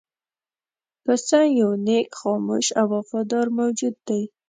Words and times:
پسه 1.03 1.39
یو 1.59 1.71
نېک، 1.85 2.07
خاموش 2.19 2.65
او 2.79 2.87
وفادار 2.95 3.47
موجود 3.57 3.95
دی. 4.07 4.21